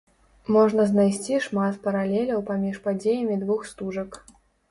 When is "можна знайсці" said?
0.53-1.35